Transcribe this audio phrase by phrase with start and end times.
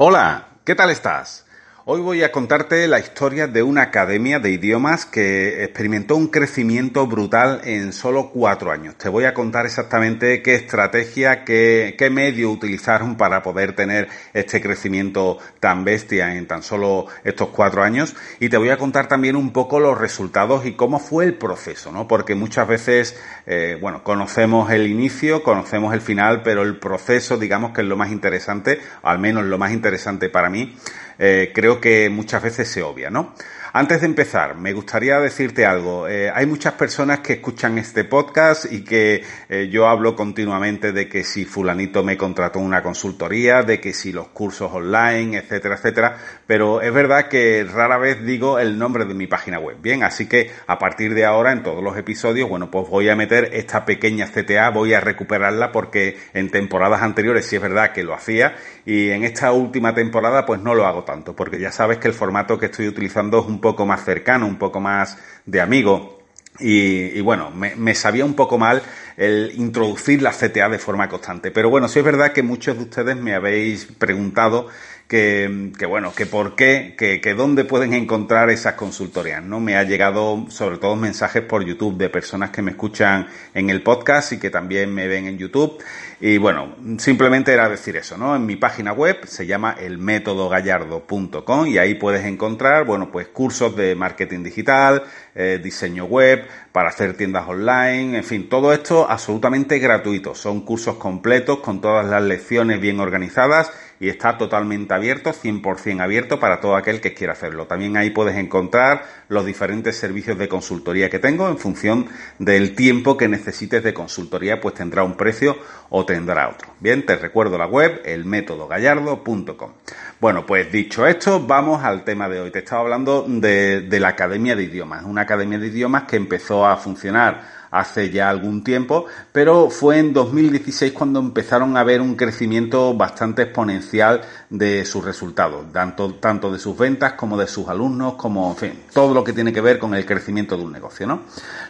[0.00, 1.44] Hola, ¿qué tal estás?
[1.90, 7.06] Hoy voy a contarte la historia de una academia de idiomas que experimentó un crecimiento
[7.06, 8.96] brutal en solo cuatro años.
[8.96, 14.60] Te voy a contar exactamente qué estrategia, qué, qué medio utilizaron para poder tener este
[14.60, 18.14] crecimiento tan bestia en tan solo estos cuatro años.
[18.38, 21.90] Y te voy a contar también un poco los resultados y cómo fue el proceso,
[21.90, 22.06] ¿no?
[22.06, 27.72] Porque muchas veces, eh, bueno, conocemos el inicio, conocemos el final, pero el proceso, digamos
[27.72, 30.76] que es lo más interesante, al menos lo más interesante para mí.
[31.18, 33.34] Eh, creo que muchas veces se obvia, ¿no?
[33.72, 36.08] Antes de empezar, me gustaría decirte algo.
[36.08, 41.06] Eh, hay muchas personas que escuchan este podcast y que eh, yo hablo continuamente de
[41.06, 46.16] que si fulanito me contrató una consultoría, de que si los cursos online, etcétera, etcétera,
[46.46, 49.76] pero es verdad que rara vez digo el nombre de mi página web.
[49.82, 53.16] Bien, así que a partir de ahora en todos los episodios, bueno, pues voy a
[53.16, 58.02] meter esta pequeña CTA, voy a recuperarla porque en temporadas anteriores sí es verdad que
[58.02, 61.04] lo hacía y en esta última temporada pues no lo hago
[61.34, 64.58] porque ya sabes que el formato que estoy utilizando es un poco más cercano, un
[64.58, 66.18] poco más de amigo.
[66.60, 68.82] Y, bueno, me, sabía un poco mal
[69.16, 71.52] el introducir la CTA de forma constante.
[71.52, 74.68] Pero bueno, sí es verdad que muchos de ustedes me habéis preguntado
[75.08, 79.58] que, que bueno, que por qué, que, que, dónde pueden encontrar esas consultorías, ¿no?
[79.58, 83.82] Me ha llegado sobre todo mensajes por YouTube de personas que me escuchan en el
[83.82, 85.82] podcast y que también me ven en YouTube
[86.20, 88.34] y bueno, simplemente era decir eso, ¿no?
[88.34, 93.94] En mi página web se llama elmétodogallardo.com y ahí puedes encontrar, bueno, pues cursos de
[93.94, 95.04] marketing digital,
[95.36, 100.34] eh, diseño web, para hacer tiendas online, en fin, todo esto absolutamente gratuito.
[100.34, 106.38] Son cursos completos con todas las lecciones bien organizadas y está totalmente abierto, 100% abierto
[106.38, 107.66] para todo aquel que quiera hacerlo.
[107.66, 112.06] También ahí puedes encontrar los diferentes servicios de consultoría que tengo en función
[112.38, 115.56] del tiempo que necesites de consultoría, pues tendrá un precio
[115.90, 116.68] o tendrá otro.
[116.80, 119.72] Bien, te recuerdo la web, elmétodogallardo.com.
[120.20, 122.50] Bueno, pues dicho esto, vamos al tema de hoy.
[122.50, 126.66] Te estaba hablando de, de la Academia de Idiomas, una academia de idiomas que empezó
[126.66, 132.16] a funcionar hace ya algún tiempo, pero fue en 2016 cuando empezaron a ver un
[132.16, 138.14] crecimiento bastante exponencial de sus resultados, tanto, tanto de sus ventas como de sus alumnos,
[138.14, 141.06] como, en fin, todo lo que tiene que ver con el crecimiento de un negocio,
[141.06, 141.22] ¿no?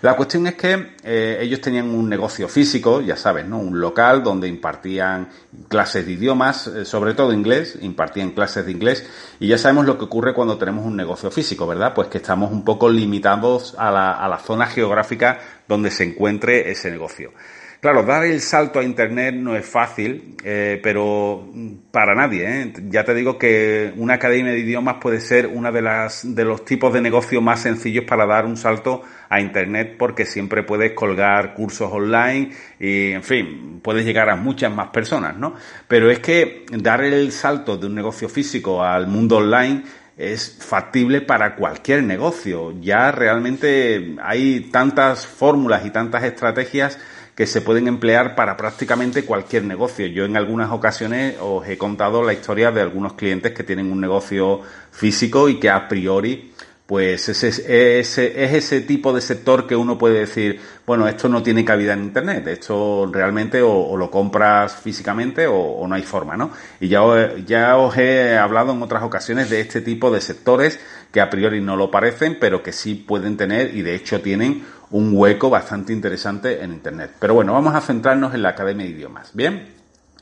[0.02, 3.58] La cuestión es que eh, ellos tenían un negocio físico, ya sabes, ¿no?
[3.58, 5.28] Un local donde impartían
[5.68, 9.06] clases de idiomas, eh, sobre todo inglés, impartían clases de inglés,
[9.40, 11.94] y ya sabemos lo que ocurre cuando tenemos un negocio físico, ¿verdad?
[11.94, 16.70] Pues que estamos un poco limitados a la, a la zona geográfica donde se encuentre
[16.70, 17.32] ese negocio.
[17.80, 21.48] Claro, dar el salto a Internet no es fácil, eh, pero
[21.92, 22.44] para nadie.
[22.44, 22.72] ¿eh?
[22.88, 26.92] Ya te digo que una academia de idiomas puede ser uno de, de los tipos
[26.92, 31.88] de negocio más sencillos para dar un salto a Internet porque siempre puedes colgar cursos
[31.92, 32.50] online
[32.80, 35.54] y, en fin, puedes llegar a muchas más personas, ¿no?
[35.86, 39.84] Pero es que dar el salto de un negocio físico al mundo online
[40.18, 42.74] es factible para cualquier negocio.
[42.80, 46.98] Ya realmente hay tantas fórmulas y tantas estrategias
[47.36, 50.06] que se pueden emplear para prácticamente cualquier negocio.
[50.06, 54.00] Yo en algunas ocasiones os he contado la historia de algunos clientes que tienen un
[54.00, 56.52] negocio físico y que a priori
[56.88, 61.42] pues ese, ese, es ese tipo de sector que uno puede decir, bueno, esto no
[61.42, 66.50] tiene cabida en Internet, esto realmente o, lo compras físicamente o, no hay forma, ¿no?
[66.80, 67.02] Y ya,
[67.44, 70.80] ya os he hablado en otras ocasiones de este tipo de sectores
[71.12, 74.64] que a priori no lo parecen, pero que sí pueden tener y de hecho tienen
[74.90, 77.10] un hueco bastante interesante en Internet.
[77.20, 79.74] Pero bueno, vamos a centrarnos en la Academia de Idiomas, ¿bien?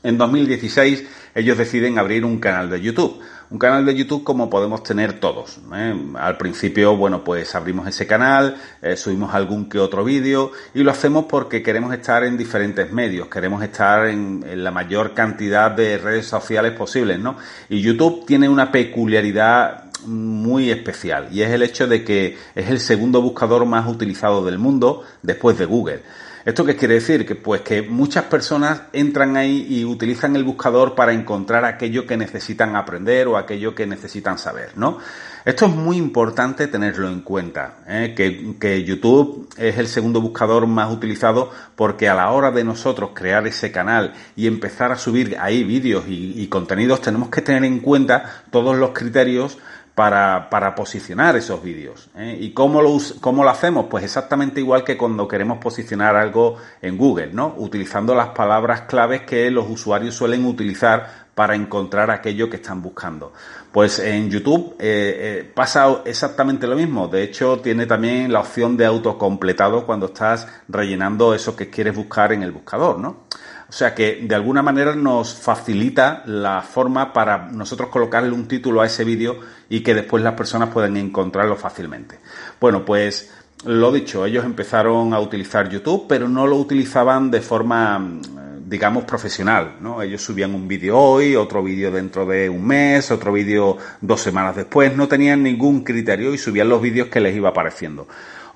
[0.03, 4.83] En 2016 ellos deciden abrir un canal de YouTube un canal de YouTube como podemos
[4.83, 5.59] tener todos.
[5.73, 5.95] ¿eh?
[6.15, 10.91] Al principio, bueno, pues abrimos ese canal, eh, subimos algún que otro vídeo y lo
[10.91, 15.97] hacemos porque queremos estar en diferentes medios, queremos estar en, en, la mayor cantidad de
[15.97, 17.37] redes sociales posibles, ¿no?
[17.69, 22.79] Y YouTube tiene una peculiaridad muy especial y es el hecho de que es el
[22.79, 26.01] segundo buscador más utilizado del mundo después de Google.
[26.47, 27.25] ¿Esto qué quiere decir?
[27.25, 32.15] Que pues que muchas personas entran ahí y utilizan el buscador para encontrar aquello que
[32.15, 34.97] necesitan aprender o aquello que necesitan saber, ¿no?
[35.43, 38.13] Esto es muy importante tenerlo en cuenta, ¿eh?
[38.15, 43.45] que, YouTube es el segundo buscador más utilizado porque a la hora de nosotros crear
[43.45, 48.43] ese canal y empezar a subir ahí vídeos y contenidos tenemos que tener en cuenta
[48.51, 49.57] todos los criterios
[49.97, 52.11] para, para posicionar esos vídeos.
[52.15, 52.37] ¿eh?
[52.39, 53.87] ¿Y cómo lo, cómo lo hacemos?
[53.89, 57.55] Pues exactamente igual que cuando queremos posicionar algo en Google, ¿no?
[57.57, 63.33] Utilizando las palabras claves que los usuarios suelen utilizar para encontrar aquello que están buscando.
[63.71, 67.07] Pues en YouTube eh, eh, pasa exactamente lo mismo.
[67.07, 72.33] De hecho, tiene también la opción de autocompletado cuando estás rellenando eso que quieres buscar
[72.33, 73.25] en el buscador, ¿no?
[73.69, 78.81] O sea que de alguna manera nos facilita la forma para nosotros colocarle un título
[78.81, 82.19] a ese vídeo y que después las personas puedan encontrarlo fácilmente.
[82.61, 83.33] Bueno, pues
[83.65, 88.19] lo dicho, ellos empezaron a utilizar YouTube, pero no lo utilizaban de forma
[88.67, 90.01] digamos, profesional, ¿no?
[90.01, 94.57] Ellos subían un vídeo hoy, otro vídeo dentro de un mes, otro vídeo dos semanas
[94.57, 98.09] después, no tenían ningún criterio y subían los vídeos que les iba apareciendo.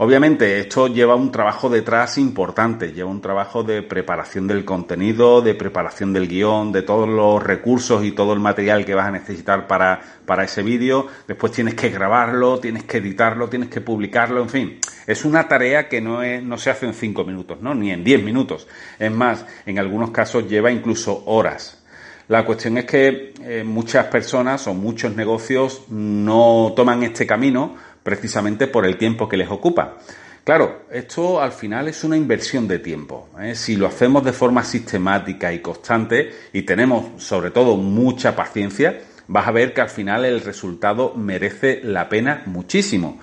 [0.04, 5.54] Obviamente esto lleva un trabajo detrás importante, lleva un trabajo de preparación del contenido, de
[5.54, 9.68] preparación del guion, de todos los recursos y todo el material que vas a necesitar
[9.68, 11.06] para, para ese vídeo.
[11.28, 14.80] Después tienes que grabarlo, tienes que editarlo, tienes que publicarlo, en fin.
[15.06, 17.76] Es una tarea que no, es, no se hace en cinco minutos, ¿no?
[17.76, 18.68] Ni en diez minutos.
[18.98, 21.78] Es más, en algunos casos lleva incluso horas.
[22.28, 28.68] La cuestión es que eh, muchas personas o muchos negocios no toman este camino precisamente
[28.68, 29.98] por el tiempo que les ocupa.
[30.44, 33.30] Claro, esto al final es una inversión de tiempo.
[33.40, 33.54] ¿eh?
[33.54, 39.48] Si lo hacemos de forma sistemática y constante y tenemos sobre todo mucha paciencia, vas
[39.48, 43.20] a ver que al final el resultado merece la pena muchísimo.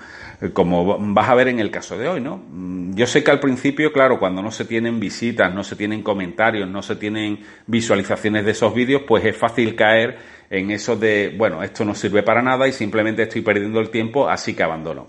[0.53, 2.37] Como vas a ver en el caso de hoy, ¿no?
[2.49, 6.01] Mm, yo sé que al principio, claro, cuando no se tienen visitas, no se tienen
[6.01, 10.17] comentarios, no se tienen visualizaciones de esos vídeos, pues es fácil caer
[10.49, 14.29] en eso de, bueno, esto no sirve para nada y simplemente estoy perdiendo el tiempo,
[14.29, 15.07] así que abandono.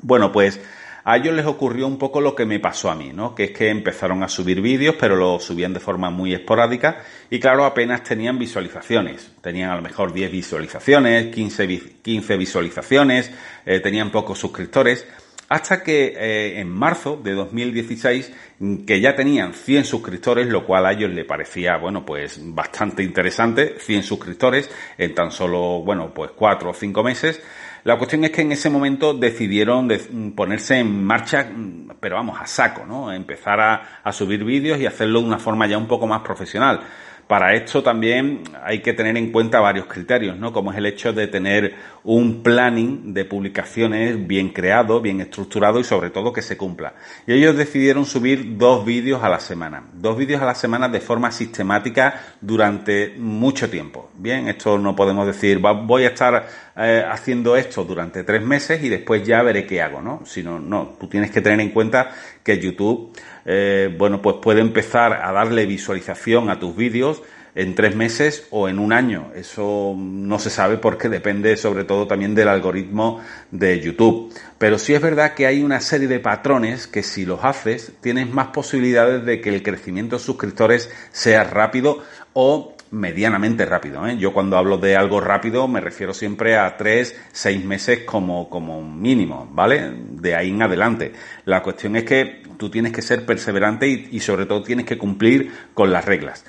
[0.00, 0.60] Bueno, pues
[1.04, 3.34] a ellos les ocurrió un poco lo que me pasó a mí, ¿no?
[3.34, 7.40] Que es que empezaron a subir vídeos, pero lo subían de forma muy esporádica y
[7.40, 9.32] claro, apenas tenían visualizaciones.
[9.40, 13.32] Tenían a lo mejor 10 visualizaciones, 15, 15 visualizaciones,
[13.64, 15.06] eh, tenían pocos suscriptores
[15.48, 18.32] hasta que eh, en marzo de 2016,
[18.86, 23.76] que ya tenían 100 suscriptores, lo cual a ellos le parecía, bueno, pues bastante interesante,
[23.78, 27.42] 100 suscriptores en tan solo, bueno, pues 4 o 5 meses.
[27.84, 29.88] La cuestión es que en ese momento decidieron
[30.36, 31.48] ponerse en marcha,
[31.98, 33.10] pero vamos, a saco, ¿no?
[33.10, 36.80] Empezar a, a subir vídeos y hacerlo de una forma ya un poco más profesional.
[37.28, 40.50] Para esto también hay que tener en cuenta varios criterios, ¿no?
[40.50, 45.84] Como es el hecho de tener un planning de publicaciones bien creado, bien estructurado y
[45.84, 46.94] sobre todo que se cumpla.
[47.26, 49.84] Y ellos decidieron subir dos vídeos a la semana.
[49.92, 54.10] Dos vídeos a la semana de forma sistemática durante mucho tiempo.
[54.14, 56.48] Bien, esto no podemos decir, voy a estar
[56.78, 60.22] eh, haciendo esto durante tres meses y después ya veré qué hago, ¿no?
[60.24, 62.10] Sino, no, tú tienes que tener en cuenta
[62.42, 63.12] que YouTube
[63.50, 67.22] eh, bueno, pues puede empezar a darle visualización a tus vídeos
[67.54, 69.32] en tres meses o en un año.
[69.34, 74.34] Eso no se sabe porque depende sobre todo también del algoritmo de YouTube.
[74.58, 78.28] Pero sí es verdad que hay una serie de patrones que si los haces tienes
[78.30, 82.02] más posibilidades de que el crecimiento de suscriptores sea rápido
[82.34, 84.06] o medianamente rápido.
[84.06, 84.16] ¿eh?
[84.18, 88.82] Yo cuando hablo de algo rápido me refiero siempre a tres, seis meses como, como
[88.82, 89.92] mínimo, ¿vale?
[90.10, 91.12] De ahí en adelante.
[91.44, 94.98] La cuestión es que tú tienes que ser perseverante y, y sobre todo tienes que
[94.98, 96.44] cumplir con las reglas.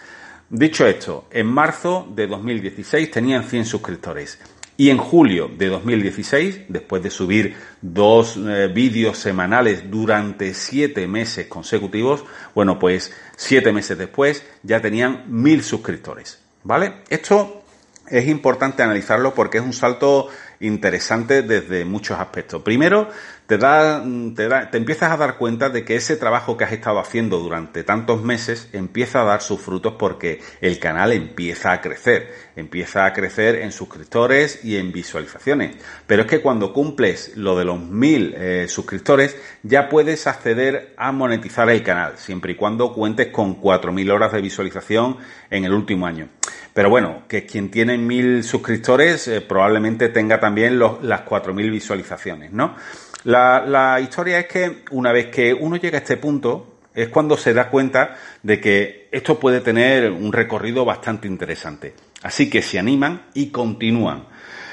[0.49, 4.39] Dicho esto, en marzo de 2016 tenían 100 suscriptores.
[4.79, 11.47] Y en julio de 2016, después de subir dos eh, vídeos semanales durante siete meses
[11.47, 12.23] consecutivos,
[12.55, 16.39] bueno, pues siete meses después ya tenían mil suscriptores.
[16.63, 17.01] ¿Vale?
[17.09, 17.61] Esto
[18.07, 20.29] es importante analizarlo porque es un salto
[20.61, 22.61] interesante desde muchos aspectos.
[22.61, 23.09] Primero,
[23.49, 24.03] te, da,
[24.35, 27.39] te, da, te empiezas a dar cuenta de que ese trabajo que has estado haciendo
[27.39, 33.07] durante tantos meses empieza a dar sus frutos porque el canal empieza a crecer, empieza
[33.07, 35.77] a crecer en suscriptores y en visualizaciones.
[36.05, 41.11] Pero es que cuando cumples lo de los mil eh, suscriptores, ya puedes acceder a
[41.11, 45.17] monetizar el canal, siempre y cuando cuentes con cuatro mil horas de visualización
[45.49, 46.29] en el último año.
[46.75, 51.71] Pero bueno, que quien tiene mil suscriptores eh, probablemente tenga también los, las cuatro mil
[51.71, 52.75] visualizaciones, ¿no?
[53.23, 57.37] La, la historia es que una vez que uno llega a este punto, es cuando
[57.37, 61.93] se da cuenta de que esto puede tener un recorrido bastante interesante.
[62.23, 64.25] Así que se animan y continúan.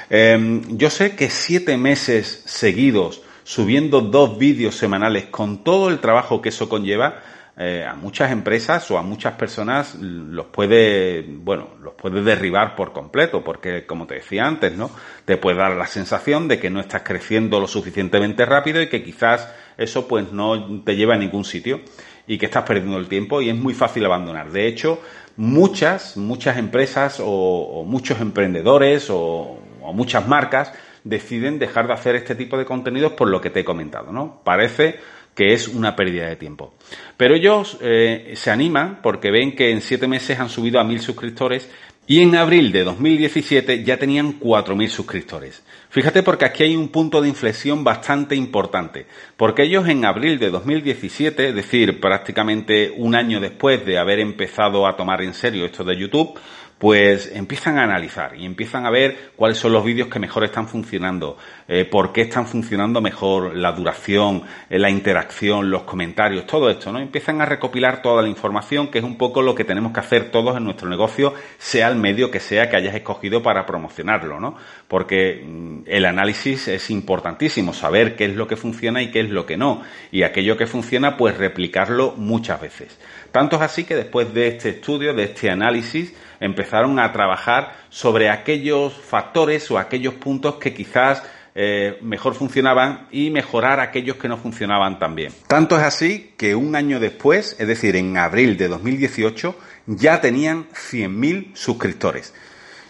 [0.09, 6.41] Eh, yo sé que siete meses seguidos subiendo dos vídeos semanales con todo el trabajo
[6.41, 7.23] que eso conlleva,
[7.59, 12.93] eh, a muchas empresas o a muchas personas los puede, bueno, los puede derribar por
[12.93, 14.91] completo, porque como te decía antes, ¿no?
[15.25, 19.03] Te puede dar la sensación de que no estás creciendo lo suficientemente rápido y que
[19.03, 21.81] quizás eso pues no te lleva a ningún sitio
[22.27, 24.51] y que estás perdiendo el tiempo y es muy fácil abandonar.
[24.51, 25.01] De hecho,
[25.35, 30.73] muchas, muchas empresas o, muchos emprendedores o, o muchas marcas
[31.03, 34.41] deciden dejar de hacer este tipo de contenidos por lo que te he comentado, ¿no?
[34.43, 34.99] Parece
[35.37, 36.73] que es una pérdida de tiempo.
[37.15, 40.99] Pero ellos eh, se animan porque ven que en siete meses han subido a mil
[40.99, 41.69] suscriptores
[42.09, 45.61] Y en abril de 2017 ya tenían 4.000 suscriptores.
[45.89, 50.49] Fíjate porque aquí hay un punto de inflexión bastante importante, porque ellos en abril de
[50.49, 55.85] 2017, es decir, prácticamente un año después de haber empezado a tomar en serio esto
[55.85, 56.37] de YouTube,
[56.77, 60.67] pues empiezan a analizar y empiezan a ver cuáles son los vídeos que mejor están
[60.67, 66.69] funcionando, eh, por qué están funcionando mejor, la duración, eh, la interacción, los comentarios, todo
[66.69, 66.99] esto, ¿no?
[66.99, 70.29] Empiezan a recopilar toda la información, que es un poco lo que tenemos que hacer
[70.29, 74.55] todos en nuestro negocio, sea el medio que sea que hayas escogido para promocionarlo, ¿no?
[74.87, 79.29] Porque mm, el análisis es importantísimo, saber qué es lo que funciona y qué es
[79.29, 82.97] lo que no, y aquello que funciona, pues replicarlo muchas veces.
[83.31, 88.29] Tanto es así que después de este estudio, de este análisis, empezaron a trabajar sobre
[88.29, 91.23] aquellos factores o aquellos puntos que quizás
[91.59, 95.33] eh, mejor funcionaban y mejorar aquellos que no funcionaban tan bien.
[95.47, 99.55] Tanto es así que un año después, es decir, en abril de 2018,
[99.87, 102.33] ya tenían 100.000 suscriptores.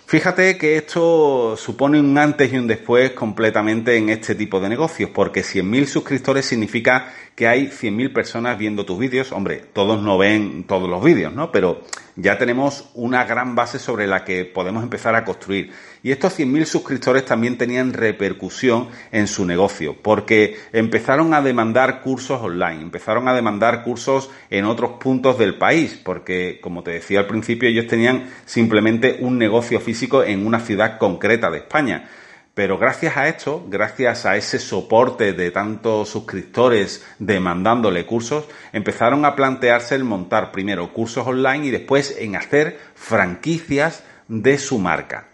[0.10, 5.10] Fíjate que esto supone un antes y un después completamente en este tipo de negocios,
[5.14, 9.34] porque 100.000 suscriptores significa que hay 100.000 personas viendo tus vídeos.
[9.34, 11.52] Hombre, todos no ven todos los vídeos, ¿no?
[11.52, 11.82] Pero
[12.16, 15.74] ya tenemos una gran base sobre la que podemos empezar a construir.
[16.04, 22.42] Y estos 100.000 suscriptores también tenían repercusión en su negocio, porque empezaron a demandar cursos
[22.42, 27.28] online, empezaron a demandar cursos en otros puntos del país, porque, como te decía al
[27.28, 32.10] principio, ellos tenían simplemente un negocio físico en una ciudad concreta de España.
[32.58, 39.36] Pero gracias a esto, gracias a ese soporte de tantos suscriptores demandándole cursos, empezaron a
[39.36, 45.28] plantearse el montar primero cursos online y después en hacer franquicias de su marca.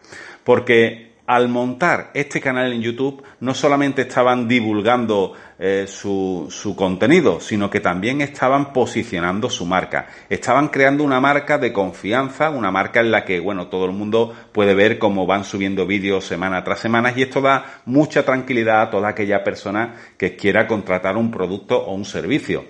[0.44, 7.40] Porque al montar este canal en YouTube no solamente estaban divulgando eh, su, su, contenido,
[7.40, 10.08] sino que también estaban posicionando su marca.
[10.30, 14.34] Estaban creando una marca de confianza, una marca en la que, bueno, todo el mundo
[14.52, 18.90] puede ver cómo van subiendo vídeos semana tras semana y esto da mucha tranquilidad a
[18.90, 22.66] toda aquella persona que quiera contratar un producto o un servicio.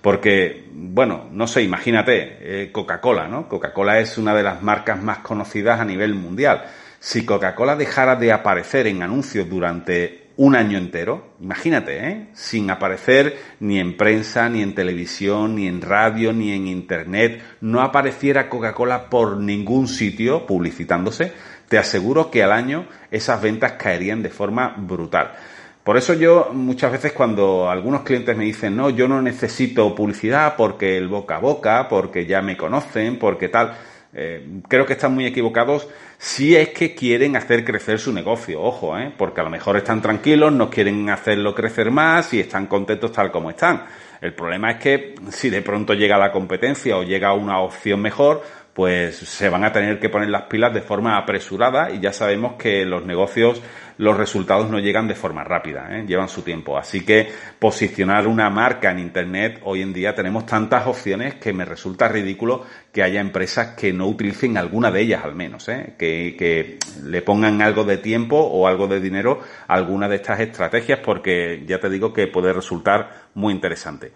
[0.00, 3.48] Porque, bueno, no sé, imagínate, eh, Coca-Cola, ¿no?
[3.48, 6.64] Coca-Cola es una de las marcas más conocidas a nivel mundial
[7.00, 12.28] si Coca-Cola dejara de aparecer en anuncios durante un año entero, imagínate, ¿eh?
[12.32, 17.82] sin aparecer ni en prensa, ni en televisión, ni en radio, ni en internet, no
[17.82, 21.32] apareciera Coca-Cola por ningún sitio publicitándose,
[21.68, 25.32] te aseguro que al año esas ventas caerían de forma brutal.
[25.82, 30.54] Por eso yo muchas veces cuando algunos clientes me dicen, no, yo no necesito publicidad
[30.56, 33.74] porque el boca a boca, porque ya me conocen, porque tal,
[34.12, 35.88] eh, creo que están muy equivocados
[36.18, 39.12] si es que quieren hacer crecer su negocio, ojo, ¿eh?
[39.16, 43.30] porque a lo mejor están tranquilos, no quieren hacerlo crecer más y están contentos tal
[43.30, 43.84] como están.
[44.20, 48.42] El problema es que si de pronto llega la competencia o llega una opción mejor,
[48.78, 52.52] pues se van a tener que poner las pilas de forma apresurada y ya sabemos
[52.52, 53.60] que los negocios
[53.96, 56.04] los resultados no llegan de forma rápida, ¿eh?
[56.06, 56.78] llevan su tiempo.
[56.78, 61.64] Así que posicionar una marca en Internet, hoy en día tenemos tantas opciones que me
[61.64, 65.94] resulta ridículo que haya empresas que no utilicen alguna de ellas al menos, ¿eh?
[65.98, 70.38] que, que le pongan algo de tiempo o algo de dinero a alguna de estas
[70.38, 74.12] estrategias porque ya te digo que puede resultar muy interesante.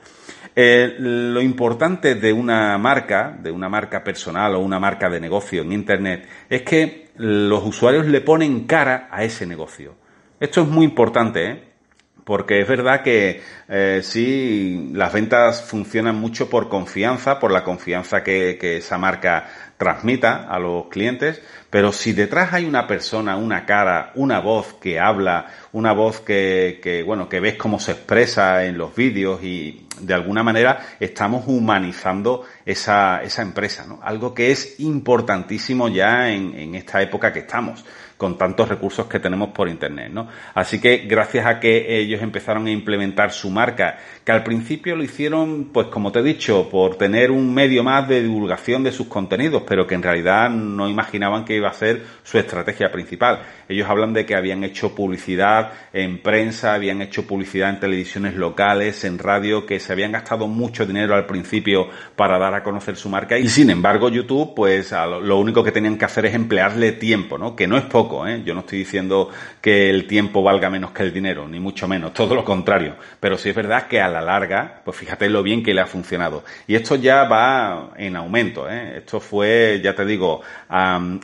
[0.54, 5.62] Eh, lo importante de una marca, de una marca personal o una marca de negocio
[5.62, 9.94] en Internet, es que los usuarios le ponen cara a ese negocio.
[10.40, 11.62] Esto es muy importante, ¿eh?
[12.25, 18.23] Porque es verdad que eh, sí, las ventas funcionan mucho por confianza, por la confianza
[18.23, 24.12] que, esa marca transmita a los clientes, pero si detrás hay una persona, una cara,
[24.14, 28.94] una voz que habla, una voz que bueno, que ves cómo se expresa en los
[28.94, 34.01] vídeos y de alguna manera estamos humanizando esa, esa empresa, ¿no?
[34.03, 37.85] Algo que es importantísimo ya en, en esta época que estamos
[38.23, 40.29] con tantos recursos que tenemos por internet, ¿no?
[40.55, 45.02] Así que gracias a que ellos empezaron a implementar su marca, que al principio lo
[45.02, 49.09] hicieron, pues como te he dicho, por tener un medio más de divulgación de sus
[49.09, 53.41] contenidos, pero que en realidad no imaginaban que iba a ser su estrategia principal.
[53.69, 59.02] Ellos hablan de que habían hecho publicidad en prensa, habían hecho publicidad en televisiones locales,
[59.02, 63.09] en radio, que se habían gastado mucho dinero al principio para dar a conocer su
[63.09, 67.37] marca y sin embargo YouTube, pues lo único que tenían que hacer es emplearle tiempo,
[67.37, 67.57] ¿no?
[67.57, 68.42] Que no es poco ¿eh?
[68.45, 72.12] Yo no estoy diciendo que el tiempo valga menos que el dinero, ni mucho menos,
[72.12, 72.97] todo lo contrario.
[73.19, 75.87] Pero sí es verdad que a la larga, pues fíjate lo bien que le ha
[75.87, 76.45] funcionado.
[76.66, 78.99] Y esto ya va en aumento, ¿eh?
[78.99, 80.42] Esto fue, ya te digo,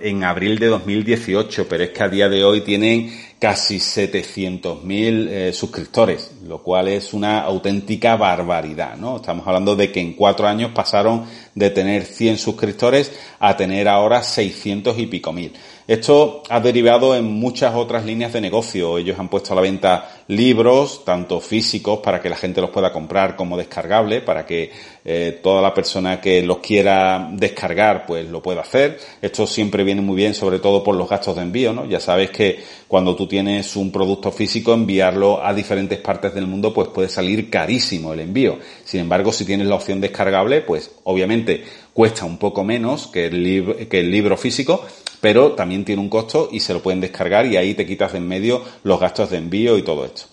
[0.00, 5.52] en abril de 2018, pero es que a día de hoy tienen casi 700.000 eh,
[5.52, 9.16] suscriptores, lo cual es una auténtica barbaridad, ¿no?
[9.16, 14.22] Estamos hablando de que en cuatro años pasaron de tener 100 suscriptores a tener ahora
[14.22, 15.52] 600 y pico mil.
[15.88, 18.98] Esto ha derivado en muchas otras líneas de negocio.
[18.98, 22.92] Ellos han puesto a la venta libros, tanto físicos para que la gente los pueda
[22.92, 24.70] comprar como descargable, para que
[25.02, 29.00] eh, toda la persona que los quiera descargar pues lo pueda hacer.
[29.22, 31.86] Esto siempre viene muy bien, sobre todo por los gastos de envío, ¿no?
[31.86, 36.74] Ya sabes que cuando tú tienes un producto físico, enviarlo a diferentes partes del mundo
[36.74, 38.58] pues puede salir carísimo el envío.
[38.84, 43.88] Sin embargo, si tienes la opción descargable, pues obviamente cuesta un poco menos que el,
[43.88, 44.84] que el libro físico,
[45.20, 48.18] pero también tiene un costo y se lo pueden descargar y ahí te quitas de
[48.18, 50.24] en medio los gastos de envío y todo esto.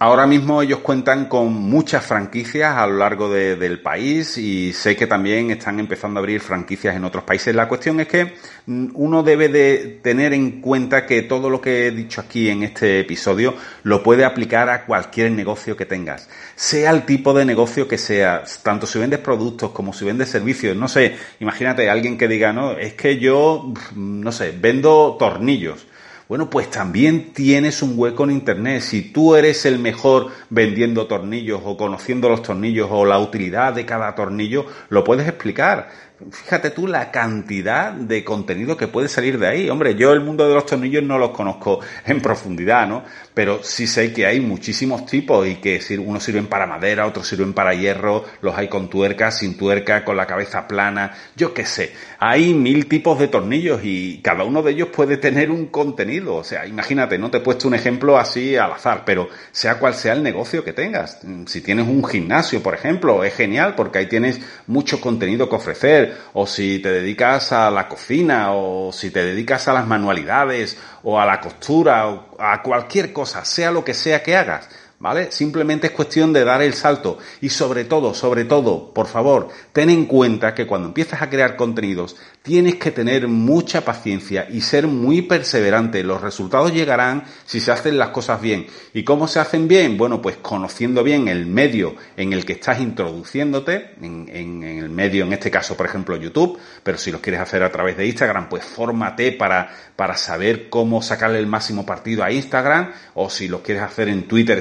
[0.00, 5.08] Ahora mismo ellos cuentan con muchas franquicias a lo largo del país y sé que
[5.08, 7.52] también están empezando a abrir franquicias en otros países.
[7.52, 8.36] La cuestión es que
[8.66, 12.62] mm, uno debe de tener en cuenta que todo lo que he dicho aquí en
[12.62, 16.28] este episodio lo puede aplicar a cualquier negocio que tengas.
[16.54, 20.76] Sea el tipo de negocio que sea, tanto si vendes productos como si vendes servicios.
[20.76, 25.88] No sé, imagínate alguien que diga, no, es que yo, no sé, vendo tornillos.
[26.28, 28.82] Bueno, pues también tienes un hueco en Internet.
[28.82, 33.86] Si tú eres el mejor vendiendo tornillos o conociendo los tornillos o la utilidad de
[33.86, 35.88] cada tornillo, lo puedes explicar.
[36.32, 39.70] Fíjate tú la cantidad de contenido que puede salir de ahí.
[39.70, 43.04] Hombre, yo el mundo de los tornillos no los conozco en profundidad, ¿no?
[43.34, 47.52] Pero sí sé que hay muchísimos tipos y que unos sirven para madera, otros sirven
[47.52, 51.92] para hierro, los hay con tuerca, sin tuerca, con la cabeza plana, yo qué sé.
[52.18, 56.34] Hay mil tipos de tornillos y cada uno de ellos puede tener un contenido.
[56.34, 59.94] O sea, imagínate, no te he puesto un ejemplo así al azar, pero sea cual
[59.94, 61.20] sea el negocio que tengas.
[61.46, 66.07] Si tienes un gimnasio, por ejemplo, es genial porque ahí tienes mucho contenido que ofrecer
[66.32, 71.20] o si te dedicas a la cocina, o si te dedicas a las manualidades, o
[71.20, 74.68] a la costura, o a cualquier cosa, sea lo que sea que hagas.
[74.98, 75.30] ¿Vale?
[75.30, 79.90] Simplemente es cuestión de dar el salto y sobre todo, sobre todo, por favor, ten
[79.90, 84.86] en cuenta que cuando empiezas a crear contenidos tienes que tener mucha paciencia y ser
[84.86, 86.02] muy perseverante.
[86.02, 88.66] Los resultados llegarán si se hacen las cosas bien.
[88.94, 89.98] ¿Y cómo se hacen bien?
[89.98, 95.32] Bueno, pues conociendo bien el medio en el que estás introduciéndote, en, el medio, en
[95.34, 98.64] este caso, por ejemplo, YouTube, pero si lo quieres hacer a través de Instagram, pues
[98.64, 103.82] fórmate para, para saber cómo sacarle el máximo partido a Instagram, o si lo quieres
[103.82, 104.58] hacer en Twitter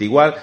[0.00, 0.34] igual.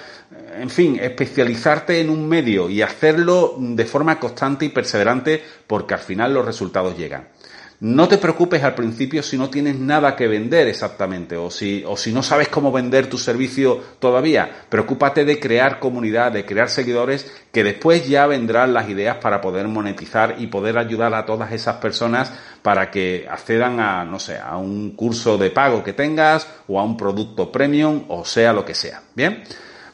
[0.58, 6.00] En fin, especializarte en un medio y hacerlo de forma constante y perseverante porque al
[6.00, 7.28] final los resultados llegan.
[7.80, 11.96] No te preocupes al principio si no tienes nada que vender exactamente o si, o
[11.96, 14.50] si no sabes cómo vender tu servicio todavía.
[14.68, 19.68] Preocúpate de crear comunidad, de crear seguidores, que después ya vendrán las ideas para poder
[19.68, 24.56] monetizar y poder ayudar a todas esas personas para que accedan a, no sé, a
[24.56, 28.74] un curso de pago que tengas o a un producto premium o sea lo que
[28.74, 29.02] sea.
[29.14, 29.44] Bien.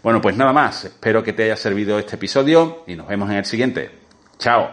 [0.03, 0.87] Bueno, pues nada más.
[0.87, 3.90] Espero que te haya servido este episodio y nos vemos en el siguiente.
[4.38, 4.70] Chao.